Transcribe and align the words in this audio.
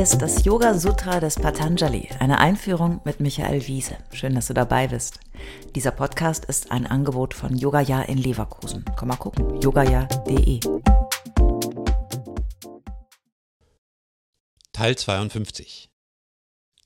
Ist 0.00 0.22
das 0.22 0.46
Yoga 0.46 0.78
Sutra 0.78 1.20
des 1.20 1.34
Patanjali, 1.34 2.08
eine 2.20 2.38
Einführung 2.38 3.02
mit 3.04 3.20
Michael 3.20 3.66
Wiese. 3.66 3.98
Schön, 4.14 4.34
dass 4.34 4.46
du 4.46 4.54
dabei 4.54 4.88
bist. 4.88 5.20
Dieser 5.74 5.90
Podcast 5.90 6.46
ist 6.46 6.72
ein 6.72 6.86
Angebot 6.86 7.34
von 7.34 7.54
Yogaya 7.54 8.00
in 8.04 8.16
Leverkusen. 8.16 8.82
Komm 8.96 9.08
mal 9.08 9.16
gucken, 9.16 9.60
yogaya.de. 9.60 10.60
Teil 14.72 14.96
52 14.96 15.90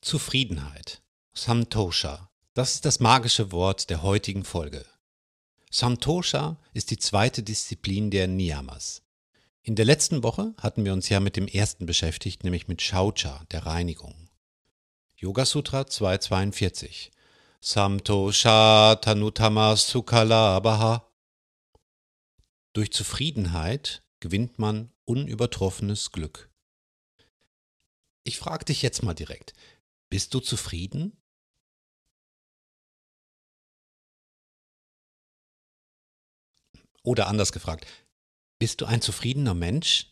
Zufriedenheit. 0.00 1.00
Santosha. 1.34 2.30
Das 2.52 2.74
ist 2.74 2.84
das 2.84 2.98
magische 2.98 3.52
Wort 3.52 3.90
der 3.90 4.02
heutigen 4.02 4.42
Folge. 4.42 4.84
Santosha 5.70 6.56
ist 6.72 6.90
die 6.90 6.98
zweite 6.98 7.44
Disziplin 7.44 8.10
der 8.10 8.26
Niyamas. 8.26 9.03
In 9.66 9.76
der 9.76 9.86
letzten 9.86 10.22
Woche 10.22 10.54
hatten 10.58 10.84
wir 10.84 10.92
uns 10.92 11.08
ja 11.08 11.20
mit 11.20 11.36
dem 11.36 11.48
ersten 11.48 11.86
beschäftigt, 11.86 12.44
nämlich 12.44 12.68
mit 12.68 12.82
Shaucha, 12.82 13.46
der 13.50 13.64
Reinigung. 13.64 14.28
Yoga 15.16 15.46
Sutra 15.46 15.86
242. 15.86 17.10
Samtosha 17.62 18.96
Tanutama 18.96 19.74
Sukalabaha. 19.74 21.10
Durch 22.74 22.92
Zufriedenheit 22.92 24.04
gewinnt 24.20 24.58
man 24.58 24.92
unübertroffenes 25.06 26.12
Glück. 26.12 26.50
Ich 28.22 28.38
frage 28.38 28.66
dich 28.66 28.82
jetzt 28.82 29.02
mal 29.02 29.14
direkt, 29.14 29.54
bist 30.10 30.34
du 30.34 30.40
zufrieden? 30.40 31.16
Oder 37.02 37.28
anders 37.28 37.52
gefragt, 37.52 37.86
bist 38.58 38.80
du 38.80 38.86
ein 38.86 39.00
zufriedener 39.00 39.54
Mensch? 39.54 40.10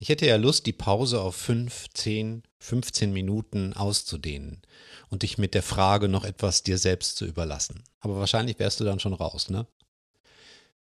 Ich 0.00 0.08
hätte 0.08 0.26
ja 0.26 0.36
Lust, 0.36 0.66
die 0.66 0.72
Pause 0.72 1.20
auf 1.20 1.34
5, 1.34 1.88
10, 1.92 2.44
15 2.60 3.12
Minuten 3.12 3.72
auszudehnen 3.72 4.62
und 5.08 5.22
dich 5.22 5.38
mit 5.38 5.54
der 5.54 5.64
Frage 5.64 6.08
noch 6.08 6.24
etwas 6.24 6.62
dir 6.62 6.78
selbst 6.78 7.16
zu 7.16 7.26
überlassen. 7.26 7.82
Aber 7.98 8.16
wahrscheinlich 8.16 8.60
wärst 8.60 8.78
du 8.78 8.84
dann 8.84 9.00
schon 9.00 9.12
raus, 9.12 9.50
ne? 9.50 9.66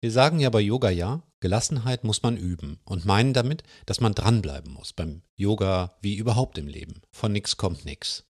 Wir 0.00 0.10
sagen 0.10 0.38
ja 0.38 0.50
bei 0.50 0.60
Yoga 0.60 0.90
ja, 0.90 1.22
Gelassenheit 1.40 2.04
muss 2.04 2.22
man 2.22 2.36
üben 2.36 2.78
und 2.84 3.06
meinen 3.06 3.32
damit, 3.32 3.62
dass 3.86 4.00
man 4.00 4.14
dranbleiben 4.14 4.72
muss 4.74 4.92
beim 4.92 5.22
Yoga 5.34 5.96
wie 6.02 6.16
überhaupt 6.16 6.58
im 6.58 6.68
Leben. 6.68 7.00
Von 7.10 7.32
nix 7.32 7.56
kommt 7.56 7.86
nix. 7.86 8.24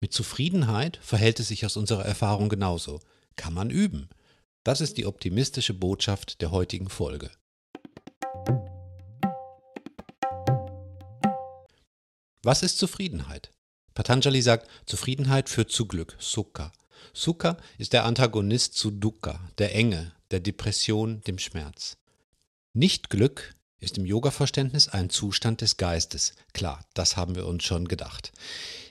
Mit 0.00 0.14
Zufriedenheit 0.14 0.98
verhält 1.02 1.38
es 1.38 1.48
sich 1.48 1.66
aus 1.66 1.76
unserer 1.76 2.06
Erfahrung 2.06 2.48
genauso 2.48 3.00
kann 3.40 3.54
man 3.54 3.70
üben. 3.70 4.10
Das 4.64 4.82
ist 4.82 4.98
die 4.98 5.06
optimistische 5.06 5.72
Botschaft 5.72 6.42
der 6.42 6.50
heutigen 6.50 6.90
Folge. 6.90 7.30
Was 12.42 12.62
ist 12.62 12.76
Zufriedenheit? 12.76 13.50
Patanjali 13.94 14.42
sagt, 14.42 14.68
Zufriedenheit 14.84 15.48
führt 15.48 15.72
zu 15.72 15.86
Glück, 15.86 16.16
Sukha. 16.18 16.70
Sukha 17.14 17.56
ist 17.78 17.94
der 17.94 18.04
Antagonist 18.04 18.74
zu 18.74 18.90
Dukkha, 18.90 19.40
der 19.56 19.74
Enge, 19.74 20.12
der 20.30 20.40
Depression, 20.40 21.22
dem 21.22 21.38
Schmerz. 21.38 21.96
Nicht-Glück 22.74 23.54
ist 23.78 23.96
im 23.96 24.04
Yoga-Verständnis 24.04 24.88
ein 24.88 25.08
Zustand 25.08 25.62
des 25.62 25.78
Geistes. 25.78 26.34
Klar, 26.52 26.84
das 26.92 27.16
haben 27.16 27.36
wir 27.36 27.46
uns 27.46 27.64
schon 27.64 27.88
gedacht. 27.88 28.32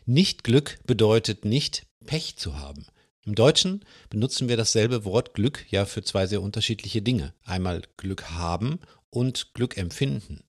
Nicht-Glück 0.08 0.80
bedeutet 0.88 1.46
nicht, 1.46 1.86
Pech 2.08 2.36
zu 2.38 2.58
haben. 2.58 2.88
Im 3.30 3.36
Deutschen 3.36 3.86
benutzen 4.10 4.50
wir 4.50 4.58
dasselbe 4.58 5.06
Wort 5.06 5.36
Glück 5.36 5.64
ja 5.70 5.86
für 5.86 6.02
zwei 6.02 6.26
sehr 6.26 6.42
unterschiedliche 6.42 7.04
Dinge. 7.04 7.36
Einmal 7.46 7.84
Glück 7.96 8.32
haben 8.32 8.80
und 9.12 9.54
Glück 9.54 9.78
empfinden. 9.78 10.42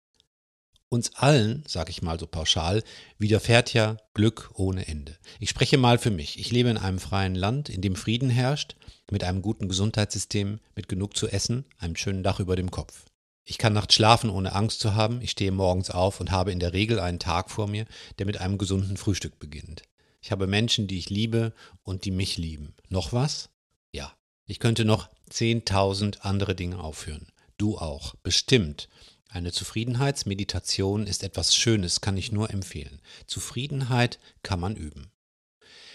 Uns 0.88 1.14
allen, 1.14 1.62
sage 1.68 1.90
ich 1.90 2.00
mal 2.00 2.18
so 2.18 2.26
pauschal, 2.26 2.82
widerfährt 3.18 3.74
ja 3.74 3.98
Glück 4.14 4.52
ohne 4.54 4.88
Ende. 4.88 5.18
Ich 5.40 5.50
spreche 5.50 5.76
mal 5.76 5.98
für 5.98 6.10
mich. 6.10 6.38
Ich 6.38 6.52
lebe 6.52 6.70
in 6.70 6.78
einem 6.78 7.00
freien 7.00 7.34
Land, 7.34 7.68
in 7.68 7.82
dem 7.82 7.96
Frieden 7.96 8.30
herrscht, 8.30 8.76
mit 9.10 9.24
einem 9.24 9.42
guten 9.42 9.68
Gesundheitssystem, 9.68 10.58
mit 10.74 10.88
genug 10.88 11.18
zu 11.18 11.28
essen, 11.28 11.66
einem 11.76 11.96
schönen 11.96 12.22
Dach 12.22 12.40
über 12.40 12.56
dem 12.56 12.70
Kopf. 12.70 13.04
Ich 13.44 13.58
kann 13.58 13.74
nachts 13.74 13.94
schlafen, 13.94 14.30
ohne 14.30 14.54
Angst 14.54 14.80
zu 14.80 14.94
haben. 14.94 15.20
Ich 15.20 15.32
stehe 15.32 15.52
morgens 15.52 15.90
auf 15.90 16.18
und 16.18 16.30
habe 16.30 16.50
in 16.50 16.60
der 16.60 16.72
Regel 16.72 16.98
einen 16.98 17.18
Tag 17.18 17.50
vor 17.50 17.66
mir, 17.66 17.84
der 18.18 18.24
mit 18.24 18.40
einem 18.40 18.56
gesunden 18.56 18.96
Frühstück 18.96 19.38
beginnt. 19.38 19.82
Ich 20.20 20.30
habe 20.32 20.46
Menschen, 20.46 20.86
die 20.86 20.98
ich 20.98 21.10
liebe 21.10 21.54
und 21.82 22.04
die 22.04 22.10
mich 22.10 22.36
lieben. 22.36 22.74
Noch 22.88 23.12
was? 23.12 23.50
Ja. 23.92 24.14
Ich 24.46 24.58
könnte 24.58 24.84
noch 24.84 25.08
10.000 25.30 26.20
andere 26.20 26.54
Dinge 26.54 26.80
aufführen. 26.80 27.28
Du 27.56 27.78
auch. 27.78 28.14
Bestimmt. 28.22 28.88
Eine 29.28 29.52
Zufriedenheitsmeditation 29.52 31.06
ist 31.06 31.22
etwas 31.22 31.54
Schönes, 31.54 32.00
kann 32.00 32.16
ich 32.16 32.32
nur 32.32 32.50
empfehlen. 32.50 33.00
Zufriedenheit 33.26 34.18
kann 34.42 34.58
man 34.58 34.74
üben. 34.74 35.12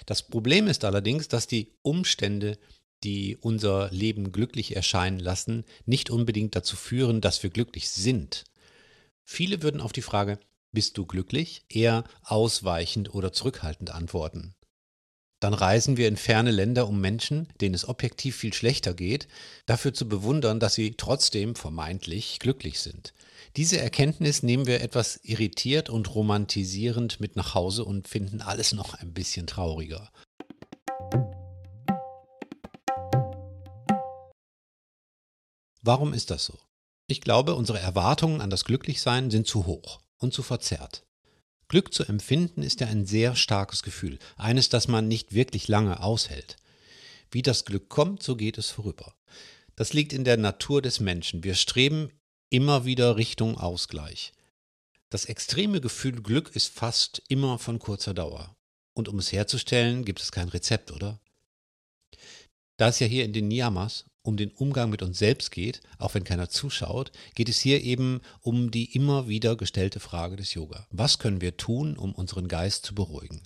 Das 0.05 0.23
Problem 0.23 0.67
ist 0.67 0.85
allerdings, 0.85 1.27
dass 1.27 1.47
die 1.47 1.73
Umstände, 1.81 2.57
die 3.03 3.35
unser 3.35 3.91
Leben 3.91 4.31
glücklich 4.31 4.75
erscheinen 4.75 5.19
lassen, 5.19 5.65
nicht 5.85 6.09
unbedingt 6.09 6.55
dazu 6.55 6.77
führen, 6.77 7.19
dass 7.19 7.43
wir 7.43 7.49
glücklich 7.49 7.89
sind. 7.89 8.45
Viele 9.23 9.61
würden 9.63 9.81
auf 9.81 9.91
die 9.91 10.01
Frage, 10.01 10.39
bist 10.75 10.99
du 10.99 11.07
glücklich? 11.07 11.65
Eher 11.69 12.03
ausweichend 12.21 13.15
oder 13.15 13.33
zurückhaltend 13.33 13.89
antworten. 13.89 14.53
Dann 15.39 15.55
reisen 15.55 15.97
wir 15.97 16.07
in 16.07 16.17
ferne 16.17 16.51
Länder, 16.51 16.87
um 16.87 17.01
Menschen, 17.01 17.47
denen 17.61 17.73
es 17.73 17.87
objektiv 17.87 18.35
viel 18.35 18.53
schlechter 18.53 18.93
geht, 18.93 19.27
dafür 19.65 19.93
zu 19.93 20.07
bewundern, 20.07 20.59
dass 20.59 20.75
sie 20.75 20.93
trotzdem 20.95 21.55
vermeintlich 21.55 22.39
glücklich 22.39 22.79
sind. 22.79 23.13
Diese 23.55 23.79
Erkenntnis 23.79 24.43
nehmen 24.43 24.67
wir 24.67 24.81
etwas 24.81 25.19
irritiert 25.23 25.89
und 25.89 26.13
romantisierend 26.13 27.19
mit 27.19 27.35
nach 27.35 27.53
Hause 27.55 27.85
und 27.85 28.07
finden 28.07 28.41
alles 28.41 28.73
noch 28.73 28.93
ein 28.93 29.13
bisschen 29.13 29.47
trauriger. 29.47 30.11
Warum 35.81 36.13
ist 36.13 36.31
das 36.31 36.45
so? 36.45 36.59
Ich 37.07 37.21
glaube, 37.21 37.55
unsere 37.55 37.79
Erwartungen 37.79 38.41
an 38.41 38.49
das 38.49 38.65
Glücklichsein 38.65 39.29
sind 39.29 39.47
zu 39.47 39.65
hoch 39.67 39.99
und 40.17 40.33
zu 40.33 40.43
verzerrt. 40.43 41.05
Glück 41.67 41.93
zu 41.93 42.03
empfinden 42.03 42.61
ist 42.61 42.79
ja 42.81 42.87
ein 42.87 43.05
sehr 43.05 43.35
starkes 43.35 43.81
Gefühl, 43.81 44.19
eines, 44.37 44.69
das 44.69 44.87
man 44.87 45.07
nicht 45.07 45.33
wirklich 45.33 45.67
lange 45.67 46.01
aushält. 46.01 46.57
Wie 47.31 47.41
das 47.41 47.65
Glück 47.65 47.89
kommt, 47.89 48.21
so 48.21 48.35
geht 48.35 48.57
es 48.57 48.69
vorüber. 48.69 49.15
Das 49.75 49.93
liegt 49.93 50.13
in 50.13 50.23
der 50.23 50.37
Natur 50.37 50.81
des 50.81 50.99
Menschen. 50.99 51.43
Wir 51.43 51.55
streben 51.55 52.11
immer 52.49 52.85
wieder 52.85 53.17
Richtung 53.17 53.57
Ausgleich. 53.57 54.31
Das 55.09 55.25
extreme 55.25 55.81
Gefühl 55.81 56.21
Glück 56.21 56.55
ist 56.55 56.73
fast 56.73 57.21
immer 57.27 57.59
von 57.59 57.79
kurzer 57.79 58.13
Dauer. 58.13 58.55
Und 58.93 59.09
um 59.09 59.19
es 59.19 59.31
herzustellen, 59.31 60.05
gibt 60.05 60.21
es 60.21 60.31
kein 60.31 60.49
Rezept, 60.49 60.91
oder? 60.91 61.19
Da 62.77 62.89
es 62.89 62.99
ja 62.99 63.07
hier 63.07 63.25
in 63.25 63.33
den 63.33 63.47
Niyamas 63.47 64.05
um 64.25 64.37
den 64.37 64.51
Umgang 64.51 64.89
mit 64.89 65.01
uns 65.01 65.17
selbst 65.17 65.51
geht, 65.51 65.81
auch 65.97 66.13
wenn 66.15 66.23
keiner 66.23 66.49
zuschaut, 66.49 67.11
geht 67.35 67.49
es 67.49 67.59
hier 67.59 67.81
eben 67.81 68.21
um 68.41 68.71
die 68.71 68.95
immer 68.95 69.27
wieder 69.27 69.55
gestellte 69.55 69.99
Frage 69.99 70.35
des 70.35 70.53
Yoga. 70.53 70.87
Was 70.89 71.19
können 71.19 71.41
wir 71.41 71.57
tun, 71.57 71.97
um 71.97 72.13
unseren 72.13 72.47
Geist 72.47 72.85
zu 72.85 72.95
beruhigen? 72.95 73.43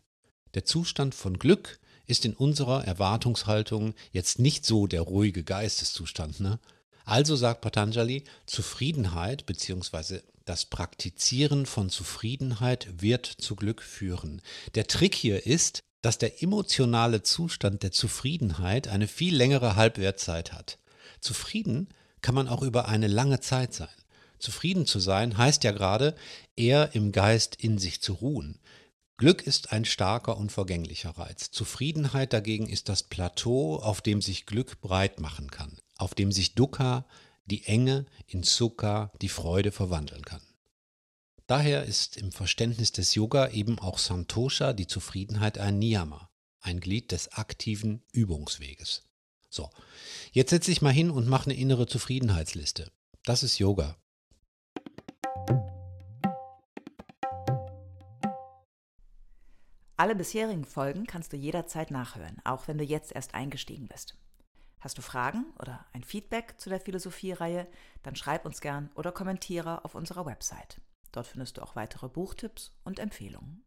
Der 0.56 0.66
Zustand 0.66 1.14
von 1.14 1.38
Glück 1.38 1.80
ist 2.08 2.26
in 2.26 2.34
unserer 2.34 2.84
Erwartungshaltung 2.86 3.94
jetzt 4.12 4.40
nicht 4.40 4.66
so 4.66 4.88
der 4.88 5.02
ruhige 5.02 5.44
Geisteszustand. 5.44 6.40
Ne? 6.40 6.60
Also 7.06 7.36
sagt 7.36 7.62
Patanjali, 7.62 8.24
Zufriedenheit 8.48 9.46
bzw. 9.46 10.22
das 10.46 10.66
Praktizieren 10.66 11.68
von 11.68 11.90
Zufriedenheit 11.90 12.88
wird 13.02 13.28
zu 13.28 13.56
Glück 13.56 13.84
führen. 13.84 14.42
Der 14.74 14.88
Trick 14.88 15.14
hier 15.14 15.46
ist, 15.46 15.84
dass 16.02 16.18
der 16.18 16.42
emotionale 16.42 17.22
Zustand 17.22 17.84
der 17.84 17.92
Zufriedenheit 17.92 18.88
eine 18.88 19.08
viel 19.08 19.36
längere 19.36 19.76
Halbwertzeit 19.76 20.54
hat. 20.54 20.79
Zufrieden 21.22 21.90
kann 22.22 22.36
man 22.36 22.48
auch 22.48 22.62
über 22.62 22.88
eine 22.88 23.08
lange 23.08 23.40
Zeit 23.40 23.74
sein. 23.74 23.90
Zufrieden 24.40 24.86
zu 24.86 25.00
sein 25.00 25.38
heißt 25.38 25.64
ja 25.64 25.72
gerade, 25.72 26.16
eher 26.56 26.96
im 26.96 27.12
Geist 27.12 27.56
in 27.56 27.78
sich 27.78 28.02
zu 28.02 28.14
ruhen. 28.14 28.60
Glück 29.18 29.42
ist 29.42 29.74
ein 29.74 29.84
starker 29.84 30.38
und 30.38 30.50
vergänglicher 30.50 31.12
Reiz. 31.12 31.52
Zufriedenheit 31.52 32.32
dagegen 32.32 32.70
ist 32.70 32.88
das 32.88 33.04
Plateau, 33.04 33.76
auf 33.76 34.00
dem 34.00 34.22
sich 34.22 34.46
Glück 34.46 34.80
breit 34.80 35.20
machen 35.20 35.52
kann, 35.52 35.78
auf 35.98 36.16
dem 36.16 36.32
sich 36.32 36.56
Dukkha, 36.56 37.06
die 37.46 37.66
Enge, 37.66 38.06
in 38.28 38.44
Sukha, 38.44 39.12
die 39.22 39.28
Freude 39.28 39.74
verwandeln 39.74 40.24
kann. 40.24 40.42
Daher 41.48 41.84
ist 41.84 42.16
im 42.16 42.32
Verständnis 42.32 42.92
des 42.92 43.16
Yoga 43.16 43.50
eben 43.50 43.80
auch 43.80 43.98
Santosha, 43.98 44.72
die 44.72 44.88
Zufriedenheit, 44.88 45.58
ein 45.58 45.80
Niyama, 45.80 46.30
ein 46.62 46.80
Glied 46.80 47.12
des 47.12 47.34
aktiven 47.34 48.04
Übungsweges. 48.14 49.09
So, 49.50 49.70
jetzt 50.32 50.52
setze 50.52 50.72
ich 50.72 50.82
mal 50.82 50.94
hin 50.94 51.10
und 51.10 51.28
mache 51.28 51.50
eine 51.50 51.60
innere 51.60 51.88
Zufriedenheitsliste. 51.88 52.92
Das 53.24 53.44
ist 53.44 53.58
Yoga. 53.58 53.98
Alle 59.98 60.16
bisherigen 60.16 60.64
Folgen 60.64 61.06
kannst 61.06 61.34
du 61.34 61.38
jederzeit 61.38 61.92
nachhören, 61.92 62.38
auch 62.46 62.70
wenn 62.70 62.78
du 62.78 62.86
jetzt 62.86 63.12
erst 63.12 63.34
eingestiegen 63.34 63.88
bist. 63.90 64.16
Hast 64.80 64.98
du 64.98 65.02
Fragen 65.02 65.46
oder 65.60 65.86
ein 65.92 66.06
Feedback 66.06 66.56
zu 66.58 66.70
der 66.70 66.80
Philosophie-Reihe, 66.80 67.68
dann 68.04 68.16
schreib 68.16 68.46
uns 68.46 68.62
gern 68.62 68.92
oder 68.96 69.12
kommentiere 69.12 69.84
auf 69.84 69.96
unserer 69.96 70.26
Website. 70.26 70.80
Dort 71.12 71.28
findest 71.28 71.58
du 71.58 71.64
auch 71.64 71.76
weitere 71.76 72.08
Buchtipps 72.08 72.72
und 72.86 73.00
Empfehlungen. 73.00 73.66